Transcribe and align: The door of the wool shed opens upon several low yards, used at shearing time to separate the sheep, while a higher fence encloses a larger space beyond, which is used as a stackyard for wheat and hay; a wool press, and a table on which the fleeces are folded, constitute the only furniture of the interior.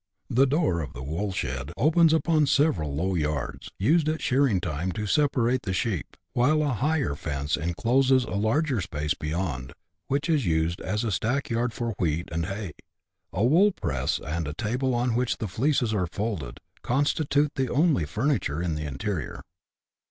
The 0.31 0.47
door 0.47 0.81
of 0.81 0.93
the 0.93 1.03
wool 1.03 1.31
shed 1.31 1.71
opens 1.77 2.11
upon 2.11 2.47
several 2.47 2.95
low 2.95 3.13
yards, 3.13 3.69
used 3.77 4.09
at 4.09 4.19
shearing 4.19 4.59
time 4.59 4.91
to 4.93 5.05
separate 5.05 5.61
the 5.61 5.73
sheep, 5.75 6.17
while 6.33 6.63
a 6.63 6.69
higher 6.73 7.13
fence 7.13 7.55
encloses 7.55 8.23
a 8.23 8.31
larger 8.31 8.81
space 8.81 9.13
beyond, 9.13 9.73
which 10.07 10.27
is 10.27 10.43
used 10.43 10.81
as 10.81 11.03
a 11.03 11.11
stackyard 11.11 11.71
for 11.71 11.93
wheat 11.99 12.29
and 12.31 12.47
hay; 12.47 12.71
a 13.31 13.43
wool 13.43 13.73
press, 13.73 14.19
and 14.19 14.47
a 14.47 14.55
table 14.55 14.95
on 14.95 15.13
which 15.13 15.37
the 15.37 15.47
fleeces 15.47 15.93
are 15.93 16.07
folded, 16.07 16.59
constitute 16.81 17.53
the 17.53 17.69
only 17.69 18.05
furniture 18.05 18.59
of 18.63 18.75
the 18.75 18.85
interior. 18.85 19.43